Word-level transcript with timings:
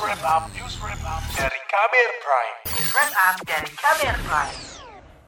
wrap 0.00 0.20
up, 0.28 0.44
news 0.52 0.76
wrap 0.84 1.00
dari 1.32 1.60
Kamer 1.72 2.10
Prime. 2.20 2.56
News 2.68 2.90
wrap 2.92 3.36
dari 3.48 3.70
Kamer 3.72 4.16
Prime. 4.28 4.56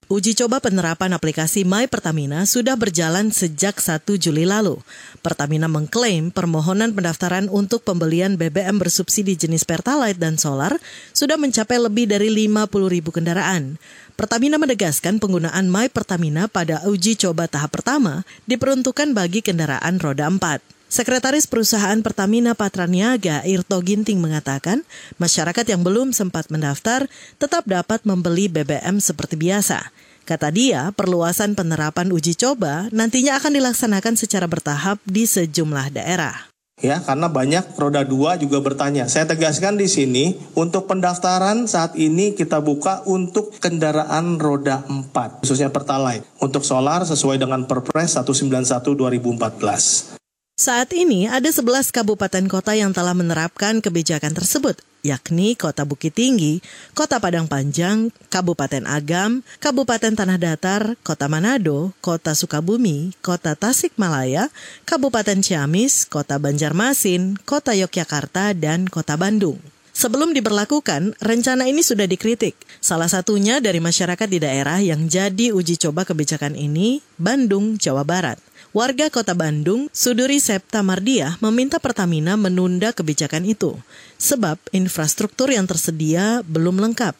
Uji 0.08 0.32
coba 0.32 0.56
penerapan 0.56 1.12
aplikasi 1.12 1.68
My 1.68 1.84
Pertamina 1.84 2.48
sudah 2.48 2.80
berjalan 2.80 3.28
sejak 3.28 3.76
1 3.76 4.08
Juli 4.16 4.48
lalu. 4.48 4.80
Pertamina 5.20 5.68
mengklaim 5.68 6.32
permohonan 6.32 6.96
pendaftaran 6.96 7.52
untuk 7.52 7.84
pembelian 7.84 8.40
BBM 8.40 8.80
bersubsidi 8.80 9.36
jenis 9.36 9.68
Pertalite 9.68 10.16
dan 10.16 10.40
solar 10.40 10.80
sudah 11.12 11.36
mencapai 11.36 11.76
lebih 11.76 12.08
dari 12.08 12.32
50 12.32 12.88
ribu 12.88 13.12
kendaraan. 13.12 13.76
Pertamina 14.16 14.56
menegaskan 14.56 15.20
penggunaan 15.20 15.68
My 15.68 15.92
Pertamina 15.92 16.48
pada 16.48 16.88
uji 16.88 17.16
coba 17.20 17.44
tahap 17.44 17.76
pertama 17.76 18.24
diperuntukkan 18.48 19.12
bagi 19.12 19.44
kendaraan 19.44 20.00
roda 20.00 20.24
4. 20.24 20.77
Sekretaris 20.88 21.44
Perusahaan 21.44 22.00
Pertamina 22.00 22.56
Patraniaga 22.56 23.44
Irto 23.44 23.76
Ginting 23.84 24.24
mengatakan, 24.24 24.88
masyarakat 25.20 25.68
yang 25.68 25.84
belum 25.84 26.16
sempat 26.16 26.48
mendaftar 26.48 27.04
tetap 27.36 27.68
dapat 27.68 28.08
membeli 28.08 28.48
BBM 28.48 28.96
seperti 28.96 29.36
biasa. 29.36 29.92
Kata 30.24 30.48
dia, 30.48 30.88
perluasan 30.96 31.52
penerapan 31.52 32.08
uji 32.08 32.32
coba 32.40 32.88
nantinya 32.88 33.36
akan 33.36 33.60
dilaksanakan 33.60 34.16
secara 34.16 34.48
bertahap 34.48 34.96
di 35.04 35.28
sejumlah 35.28 35.92
daerah. 35.92 36.48
Ya, 36.80 37.04
karena 37.04 37.28
banyak 37.28 37.76
roda 37.76 38.00
dua 38.06 38.40
juga 38.40 38.64
bertanya. 38.64 39.12
Saya 39.12 39.28
tegaskan 39.28 39.76
di 39.76 39.92
sini, 39.92 40.40
untuk 40.56 40.88
pendaftaran 40.88 41.68
saat 41.68 42.00
ini 42.00 42.32
kita 42.32 42.64
buka 42.64 43.04
untuk 43.04 43.52
kendaraan 43.60 44.40
roda 44.40 44.88
4, 44.88 45.44
khususnya 45.44 45.68
Pertalite. 45.68 46.24
Untuk 46.40 46.64
solar 46.64 47.04
sesuai 47.04 47.36
dengan 47.36 47.68
Perpres 47.68 48.16
191 48.16 48.94
2014. 48.96 50.17
Saat 50.58 50.90
ini 50.90 51.30
ada 51.30 51.46
11 51.54 51.94
kabupaten 51.94 52.42
kota 52.50 52.74
yang 52.74 52.90
telah 52.90 53.14
menerapkan 53.14 53.78
kebijakan 53.78 54.34
tersebut, 54.34 54.82
yakni 55.06 55.54
Kota 55.54 55.86
Bukit 55.86 56.18
Tinggi, 56.18 56.58
Kota 56.98 57.22
Padang 57.22 57.46
Panjang, 57.46 58.10
Kabupaten 58.26 58.82
Agam, 58.90 59.46
Kabupaten 59.62 60.18
Tanah 60.18 60.34
Datar, 60.34 60.98
Kota 61.06 61.30
Manado, 61.30 61.94
Kota 62.02 62.34
Sukabumi, 62.34 63.14
Kota 63.22 63.54
Tasikmalaya, 63.54 64.50
Kabupaten 64.82 65.46
Ciamis, 65.46 66.10
Kota 66.10 66.42
Banjarmasin, 66.42 67.38
Kota 67.46 67.78
Yogyakarta, 67.78 68.50
dan 68.58 68.90
Kota 68.90 69.14
Bandung. 69.14 69.62
Sebelum 69.94 70.34
diberlakukan, 70.34 71.22
rencana 71.22 71.70
ini 71.70 71.86
sudah 71.86 72.10
dikritik. 72.10 72.58
Salah 72.82 73.06
satunya 73.06 73.62
dari 73.62 73.78
masyarakat 73.78 74.26
di 74.26 74.42
daerah 74.42 74.82
yang 74.82 75.06
jadi 75.06 75.54
uji 75.54 75.78
coba 75.78 76.02
kebijakan 76.02 76.58
ini, 76.58 76.98
Bandung, 77.14 77.78
Jawa 77.78 78.02
Barat. 78.02 78.47
Warga 78.76 79.08
Kota 79.08 79.32
Bandung, 79.32 79.88
Suduri 79.96 80.44
Septa 80.44 80.84
Mardiah, 80.84 81.40
meminta 81.40 81.80
Pertamina 81.80 82.36
menunda 82.36 82.92
kebijakan 82.92 83.48
itu, 83.48 83.72
sebab 84.20 84.60
infrastruktur 84.76 85.48
yang 85.48 85.64
tersedia 85.64 86.44
belum 86.44 86.76
lengkap. 86.76 87.16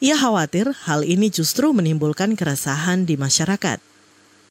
Ia 0.00 0.16
khawatir 0.16 0.72
hal 0.88 1.04
ini 1.04 1.28
justru 1.28 1.68
menimbulkan 1.76 2.32
keresahan 2.32 3.04
di 3.04 3.20
masyarakat 3.20 3.76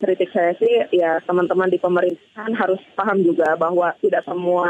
kritik 0.06 0.30
saya 0.30 0.53
sih 0.61 0.86
ya 0.94 1.17
teman-teman 1.25 1.66
di 1.73 1.81
pemerintahan 1.81 2.53
harus 2.53 2.78
paham 2.94 3.25
juga 3.25 3.58
bahwa 3.58 3.89
tidak 3.98 4.22
semua 4.22 4.70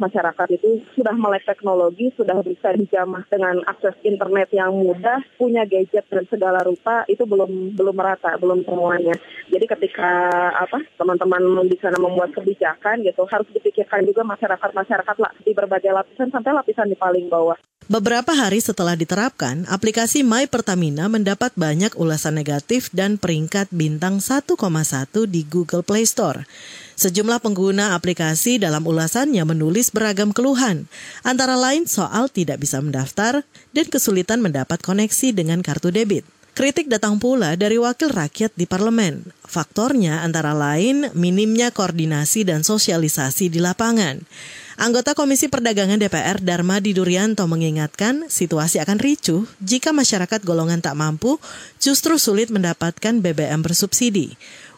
masyarakat 0.00 0.48
itu 0.56 0.80
sudah 0.96 1.12
melek 1.12 1.44
teknologi, 1.44 2.08
sudah 2.16 2.40
bisa 2.40 2.72
dijamah 2.72 3.28
dengan 3.28 3.60
akses 3.68 3.92
internet 4.00 4.48
yang 4.56 4.72
mudah, 4.72 5.20
punya 5.36 5.68
gadget 5.68 6.08
dan 6.08 6.24
segala 6.32 6.64
rupa 6.64 7.04
itu 7.04 7.28
belum 7.28 7.76
belum 7.76 7.92
merata, 7.92 8.40
belum 8.40 8.64
semuanya. 8.64 9.12
Jadi 9.52 9.68
ketika 9.68 10.08
apa 10.56 10.80
teman-teman 10.96 11.68
di 11.68 11.76
sana 11.76 12.00
membuat 12.00 12.32
kebijakan 12.32 13.04
gitu 13.04 13.28
harus 13.28 13.48
dipikirkan 13.52 14.08
juga 14.08 14.24
masyarakat-masyarakat 14.24 15.16
lah 15.20 15.32
di 15.44 15.52
berbagai 15.52 15.92
lapisan 15.92 16.32
sampai 16.32 16.56
lapisan 16.56 16.88
di 16.88 16.96
paling 16.96 17.28
bawah. 17.28 17.60
Beberapa 17.92 18.32
hari 18.32 18.56
setelah 18.56 18.96
diterapkan, 18.96 19.68
aplikasi 19.68 20.24
My 20.24 20.48
Pertamina 20.48 21.12
mendapat 21.12 21.52
banyak 21.60 21.92
ulasan 22.00 22.40
negatif 22.40 22.88
dan 22.88 23.20
peringkat 23.20 23.68
bintang 23.68 24.16
1,1 24.16 24.48
di 25.28 25.44
Google 25.44 25.84
Play 25.84 26.08
Store. 26.08 26.48
Sejumlah 26.96 27.44
pengguna 27.44 27.92
aplikasi 27.92 28.56
dalam 28.56 28.80
ulasannya 28.88 29.44
menulis 29.44 29.92
beragam 29.92 30.32
keluhan, 30.32 30.88
antara 31.20 31.52
lain 31.52 31.84
soal 31.84 32.32
tidak 32.32 32.64
bisa 32.64 32.80
mendaftar 32.80 33.44
dan 33.76 33.86
kesulitan 33.92 34.40
mendapat 34.40 34.80
koneksi 34.80 35.36
dengan 35.36 35.60
kartu 35.60 35.92
debit. 35.92 36.24
Kritik 36.56 36.88
datang 36.88 37.20
pula 37.20 37.60
dari 37.60 37.76
wakil 37.76 38.08
rakyat 38.08 38.56
di 38.56 38.64
parlemen. 38.64 39.36
Faktornya 39.44 40.24
antara 40.24 40.56
lain 40.56 41.12
minimnya 41.12 41.68
koordinasi 41.68 42.48
dan 42.48 42.64
sosialisasi 42.64 43.52
di 43.52 43.60
lapangan. 43.60 44.24
Anggota 44.80 45.12
Komisi 45.12 45.52
Perdagangan 45.52 46.00
DPR 46.00 46.40
Darmadi 46.40 46.96
Durianto 46.96 47.44
mengingatkan 47.44 48.32
situasi 48.32 48.80
akan 48.80 48.96
ricuh 48.96 49.44
jika 49.60 49.92
masyarakat 49.92 50.40
golongan 50.40 50.80
tak 50.80 50.96
mampu 50.96 51.36
justru 51.76 52.16
sulit 52.16 52.48
mendapatkan 52.48 53.20
BBM 53.20 53.60
bersubsidi. 53.60 54.32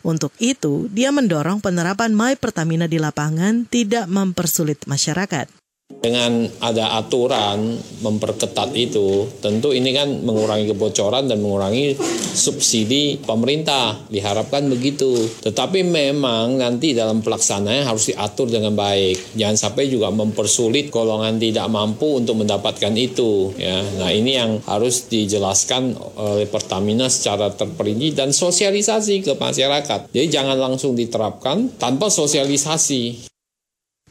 Untuk 0.05 0.35
itu, 0.43 0.91
dia 0.93 1.15
mendorong 1.15 1.63
penerapan 1.65 2.13
My 2.13 2.35
Pertamina 2.37 2.85
di 2.85 3.01
lapangan 3.01 3.65
tidak 3.71 4.11
mempersulit 4.11 4.83
masyarakat. 4.85 5.64
Dengan 6.05 6.49
ada 6.65 7.01
aturan 7.01 7.81
memperketat 8.05 8.73
itu, 8.73 9.25
tentu 9.41 9.73
ini 9.73 9.93
kan 9.93 10.21
mengurangi 10.25 10.73
kebocoran 10.73 11.29
dan 11.29 11.45
mengurangi 11.45 11.97
subsidi 12.33 13.21
pemerintah. 13.21 14.05
Diharapkan 14.09 14.69
begitu. 14.69 15.13
Tetapi 15.45 15.85
memang 15.85 16.61
nanti 16.61 16.97
dalam 16.97 17.21
pelaksanaannya 17.21 17.85
harus 17.89 18.13
diatur 18.13 18.49
dengan 18.53 18.73
baik. 18.73 19.37
Jangan 19.37 19.57
sampai 19.57 19.93
juga 19.93 20.09
mempersulit 20.09 20.93
golongan 20.93 21.37
tidak 21.37 21.69
mampu 21.69 22.21
untuk 22.21 22.41
mendapatkan 22.41 22.93
itu. 22.97 23.53
Ya, 23.61 23.85
nah 24.01 24.09
ini 24.09 24.41
yang 24.41 24.65
harus 24.65 25.09
dijelaskan 25.09 26.01
oleh 26.21 26.49
Pertamina 26.49 27.13
secara 27.13 27.53
terperinci 27.53 28.13
dan 28.13 28.33
sosialisasi 28.33 29.25
ke 29.25 29.33
masyarakat. 29.37 30.13
Jadi 30.13 30.27
jangan 30.33 30.57
langsung 30.57 30.97
diterapkan 30.97 31.77
tanpa 31.77 32.09
sosialisasi. 32.09 33.34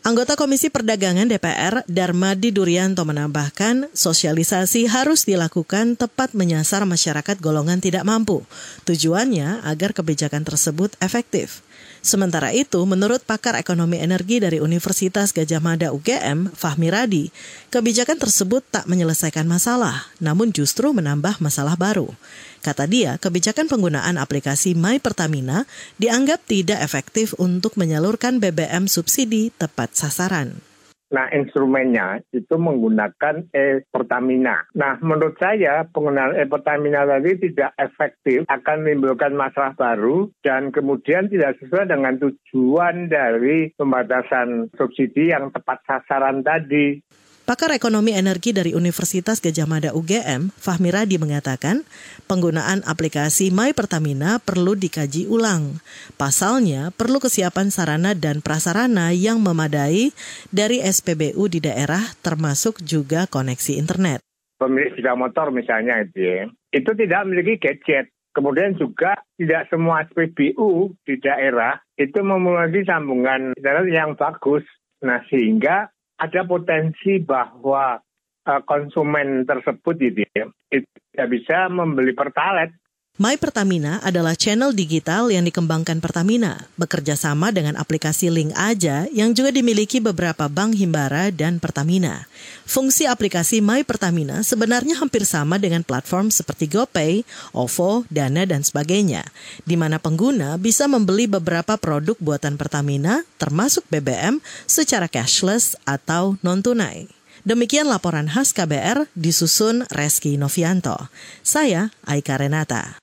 Anggota 0.04 0.36
Komisi 0.36 0.68
Perdagangan 0.68 1.32
DPR 1.32 1.88
Darmadi 1.88 2.52
Durianto 2.52 3.08
menambahkan, 3.08 3.88
sosialisasi 3.96 4.84
harus 4.92 5.24
dilakukan 5.24 5.96
tepat 5.96 6.36
menyasar 6.36 6.84
masyarakat 6.84 7.40
golongan 7.40 7.80
tidak 7.80 8.04
mampu. 8.04 8.44
Tujuannya 8.84 9.64
agar 9.64 9.96
kebijakan 9.96 10.44
tersebut 10.44 11.00
efektif. 11.00 11.64
Sementara 12.04 12.52
itu, 12.52 12.84
menurut 12.84 13.24
pakar 13.24 13.56
ekonomi 13.56 13.96
energi 13.96 14.44
dari 14.44 14.60
Universitas 14.60 15.32
Gajah 15.32 15.64
Mada 15.64 15.96
UGM, 15.96 16.52
Fahmi 16.52 16.92
Radi, 16.92 17.32
kebijakan 17.72 18.20
tersebut 18.20 18.60
tak 18.60 18.92
menyelesaikan 18.92 19.48
masalah, 19.48 20.12
namun 20.20 20.52
justru 20.52 20.92
menambah 20.92 21.40
masalah 21.40 21.80
baru. 21.80 22.12
Kata 22.60 22.92
dia, 22.92 23.16
kebijakan 23.24 23.72
penggunaan 23.72 24.20
aplikasi 24.20 24.76
My 24.76 25.00
Pertamina 25.00 25.64
dianggap 25.96 26.44
tidak 26.44 26.84
efektif 26.84 27.40
untuk 27.40 27.80
menyalurkan 27.80 28.44
BBM 28.44 28.92
subsidi 28.92 29.56
tepat 29.56 29.96
sasaran. 29.96 30.73
Nah, 31.14 31.30
instrumennya 31.30 32.26
itu 32.34 32.58
menggunakan 32.58 33.46
e-Pertamina. 33.54 34.66
Nah, 34.74 34.98
menurut 35.06 35.38
saya 35.38 35.86
penggunaan 35.86 36.34
e-Pertamina 36.42 37.06
tadi 37.06 37.38
tidak 37.38 37.78
efektif, 37.78 38.50
akan 38.50 38.82
menimbulkan 38.82 39.38
masalah 39.38 39.78
baru, 39.78 40.34
dan 40.42 40.74
kemudian 40.74 41.30
tidak 41.30 41.62
sesuai 41.62 41.86
dengan 41.86 42.18
tujuan 42.18 43.14
dari 43.14 43.70
pembatasan 43.78 44.74
subsidi 44.74 45.30
yang 45.30 45.54
tepat 45.54 45.86
sasaran 45.86 46.42
tadi. 46.42 46.98
Pakar 47.44 47.76
Ekonomi 47.76 48.16
Energi 48.16 48.56
dari 48.56 48.72
Universitas 48.72 49.44
Gajah 49.44 49.68
Mada 49.68 49.92
UGM, 49.92 50.56
Fahmi 50.56 50.96
Radi 50.96 51.20
mengatakan, 51.20 51.84
penggunaan 52.24 52.88
aplikasi 52.88 53.52
My 53.52 53.76
Pertamina 53.76 54.40
perlu 54.40 54.80
dikaji 54.80 55.28
ulang. 55.28 55.84
Pasalnya, 56.16 56.96
perlu 56.96 57.20
kesiapan 57.20 57.68
sarana 57.68 58.16
dan 58.16 58.40
prasarana 58.40 59.12
yang 59.12 59.44
memadai 59.44 60.16
dari 60.56 60.80
SPBU 60.80 61.52
di 61.52 61.60
daerah 61.60 62.16
termasuk 62.24 62.80
juga 62.80 63.28
koneksi 63.28 63.76
internet. 63.76 64.24
Pemilik 64.56 64.96
sepeda 64.96 65.12
motor 65.20 65.52
misalnya 65.52 66.00
itu 66.00 66.24
ya, 66.24 66.48
itu 66.72 66.96
tidak 66.96 67.28
memiliki 67.28 67.60
gadget. 67.60 68.08
Kemudian 68.32 68.80
juga 68.80 69.20
tidak 69.36 69.68
semua 69.68 70.08
SPBU 70.08 70.96
di 71.04 71.20
daerah 71.20 71.76
itu 72.00 72.24
memiliki 72.24 72.88
sambungan 72.88 73.52
internet 73.52 73.92
yang 73.92 74.16
bagus. 74.16 74.64
Nah, 75.04 75.20
sehingga 75.28 75.92
ada 76.24 76.42
potensi 76.48 77.20
bahwa 77.20 78.00
uh, 78.48 78.62
konsumen 78.64 79.44
tersebut 79.44 79.96
gitu 80.00 80.24
ya, 80.32 80.48
itu 80.72 80.88
tidak 81.12 81.28
bisa 81.36 81.68
membeli 81.68 82.16
pertalite 82.16 82.83
My 83.22 83.38
Pertamina 83.38 84.02
adalah 84.02 84.34
channel 84.34 84.74
digital 84.74 85.30
yang 85.30 85.46
dikembangkan 85.46 86.02
Pertamina, 86.02 86.66
bekerja 86.82 87.14
sama 87.14 87.54
dengan 87.54 87.78
aplikasi 87.78 88.34
Link 88.34 88.58
Aja 88.58 89.06
yang 89.14 89.38
juga 89.38 89.54
dimiliki 89.54 90.02
beberapa 90.02 90.50
bank 90.50 90.74
Himbara 90.74 91.30
dan 91.30 91.62
Pertamina. 91.62 92.26
Fungsi 92.66 93.06
aplikasi 93.06 93.62
My 93.62 93.86
Pertamina 93.86 94.42
sebenarnya 94.42 94.98
hampir 94.98 95.30
sama 95.30 95.62
dengan 95.62 95.86
platform 95.86 96.34
seperti 96.34 96.66
GoPay, 96.74 97.22
OVO, 97.54 98.02
Dana, 98.10 98.50
dan 98.50 98.66
sebagainya, 98.66 99.30
di 99.62 99.78
mana 99.78 100.02
pengguna 100.02 100.58
bisa 100.58 100.90
membeli 100.90 101.30
beberapa 101.30 101.78
produk 101.78 102.18
buatan 102.18 102.58
Pertamina, 102.58 103.22
termasuk 103.38 103.86
BBM, 103.94 104.42
secara 104.66 105.06
cashless 105.06 105.78
atau 105.86 106.42
non-tunai. 106.42 107.06
Demikian 107.46 107.92
laporan 107.92 108.26
khas 108.26 108.58
KBR 108.58 109.06
disusun 109.14 109.86
Reski 109.94 110.34
Novianto. 110.40 111.12
Saya 111.46 111.94
Aika 112.08 112.40
Renata. 112.40 113.03